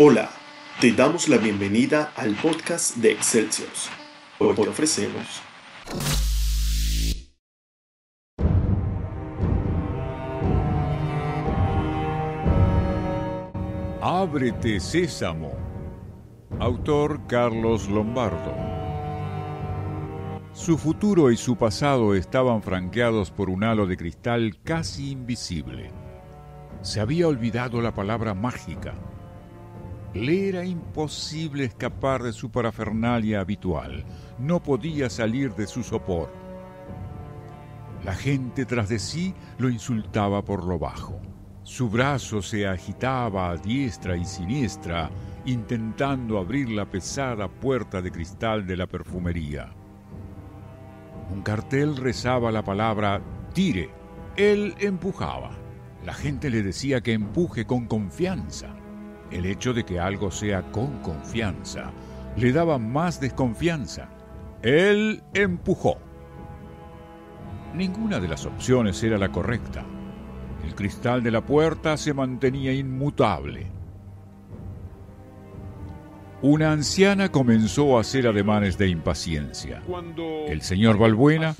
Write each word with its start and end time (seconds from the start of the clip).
Hola, 0.00 0.30
te 0.80 0.92
damos 0.92 1.28
la 1.28 1.38
bienvenida 1.38 2.12
al 2.14 2.36
podcast 2.36 2.94
de 2.98 3.10
Excelsior. 3.10 3.68
Hoy 4.38 4.54
te 4.54 4.68
ofrecemos 4.68 5.42
Ábrete 14.00 14.78
Sésamo. 14.78 15.50
Autor 16.60 17.26
Carlos 17.26 17.88
Lombardo. 17.88 18.54
Su 20.52 20.78
futuro 20.78 21.32
y 21.32 21.36
su 21.36 21.56
pasado 21.56 22.14
estaban 22.14 22.62
franqueados 22.62 23.32
por 23.32 23.50
un 23.50 23.64
halo 23.64 23.88
de 23.88 23.96
cristal 23.96 24.60
casi 24.62 25.10
invisible. 25.10 25.90
Se 26.82 27.00
había 27.00 27.26
olvidado 27.26 27.82
la 27.82 27.92
palabra 27.92 28.34
mágica. 28.34 28.94
Le 30.18 30.48
era 30.48 30.64
imposible 30.64 31.64
escapar 31.64 32.24
de 32.24 32.32
su 32.32 32.50
parafernalia 32.50 33.40
habitual. 33.40 34.04
No 34.40 34.60
podía 34.60 35.08
salir 35.08 35.54
de 35.54 35.68
su 35.68 35.84
sopor. 35.84 36.32
La 38.04 38.14
gente 38.14 38.64
tras 38.64 38.88
de 38.88 38.98
sí 38.98 39.32
lo 39.58 39.68
insultaba 39.68 40.44
por 40.44 40.64
lo 40.64 40.76
bajo. 40.76 41.20
Su 41.62 41.88
brazo 41.88 42.42
se 42.42 42.66
agitaba 42.66 43.50
a 43.50 43.56
diestra 43.58 44.16
y 44.16 44.24
siniestra, 44.24 45.08
intentando 45.44 46.38
abrir 46.38 46.68
la 46.70 46.86
pesada 46.86 47.46
puerta 47.46 48.02
de 48.02 48.10
cristal 48.10 48.66
de 48.66 48.76
la 48.76 48.88
perfumería. 48.88 49.72
Un 51.30 51.42
cartel 51.42 51.96
rezaba 51.96 52.50
la 52.50 52.64
palabra 52.64 53.22
tire. 53.52 53.90
Él 54.36 54.74
empujaba. 54.80 55.50
La 56.04 56.12
gente 56.12 56.50
le 56.50 56.64
decía 56.64 57.02
que 57.02 57.12
empuje 57.12 57.66
con 57.66 57.86
confianza. 57.86 58.74
El 59.30 59.46
hecho 59.46 59.72
de 59.74 59.84
que 59.84 60.00
algo 60.00 60.30
sea 60.30 60.62
con 60.72 60.98
confianza 61.00 61.92
le 62.36 62.52
daba 62.52 62.78
más 62.78 63.20
desconfianza. 63.20 64.08
Él 64.62 65.22
empujó. 65.34 65.98
Ninguna 67.74 68.20
de 68.20 68.28
las 68.28 68.46
opciones 68.46 69.02
era 69.02 69.18
la 69.18 69.30
correcta. 69.30 69.84
El 70.64 70.74
cristal 70.74 71.22
de 71.22 71.30
la 71.30 71.44
puerta 71.44 71.96
se 71.96 72.14
mantenía 72.14 72.72
inmutable. 72.72 73.77
Una 76.40 76.70
anciana 76.70 77.30
comenzó 77.32 77.98
a 77.98 78.02
hacer 78.02 78.28
ademanes 78.28 78.78
de 78.78 78.88
impaciencia. 78.88 79.82
El 80.46 80.62
señor 80.62 80.96
Balbuena, 80.96 81.56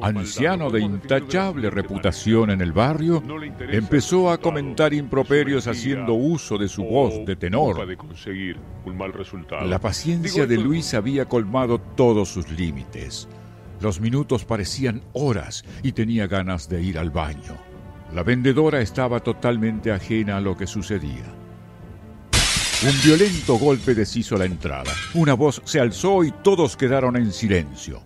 anciano 0.00 0.70
de 0.70 0.80
intachable 0.80 1.68
reputación 1.68 2.50
en 2.50 2.62
el 2.62 2.72
barrio, 2.72 3.22
empezó 3.60 4.30
a 4.30 4.38
comentar 4.38 4.94
improperios 4.94 5.66
haciendo 5.66 6.14
uso 6.14 6.56
de 6.56 6.66
su 6.68 6.82
voz 6.84 7.26
de 7.26 7.36
tenor. 7.36 7.86
La 9.66 9.78
paciencia 9.78 10.46
de 10.46 10.56
Luis 10.56 10.94
había 10.94 11.26
colmado 11.26 11.78
todos 11.78 12.30
sus 12.30 12.50
límites. 12.50 13.28
Los 13.80 14.00
minutos 14.00 14.46
parecían 14.46 15.02
horas 15.12 15.62
y 15.82 15.92
tenía 15.92 16.26
ganas 16.26 16.70
de 16.70 16.82
ir 16.82 16.98
al 16.98 17.10
baño. 17.10 17.54
La 18.14 18.22
vendedora 18.22 18.80
estaba 18.80 19.20
totalmente 19.20 19.92
ajena 19.92 20.38
a 20.38 20.40
lo 20.40 20.56
que 20.56 20.66
sucedía. 20.66 21.45
Un 22.82 22.92
violento 23.02 23.56
golpe 23.56 23.94
deshizo 23.94 24.36
la 24.36 24.44
entrada. 24.44 24.92
Una 25.14 25.32
voz 25.32 25.62
se 25.64 25.80
alzó 25.80 26.22
y 26.24 26.30
todos 26.30 26.76
quedaron 26.76 27.16
en 27.16 27.32
silencio. 27.32 28.02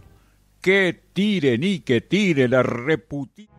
¡Que 0.61 1.09
tire 1.13 1.59
ni 1.59 1.81
que 1.81 2.03
tire 2.03 2.47
la 2.47 2.63
reputita! 2.63 3.50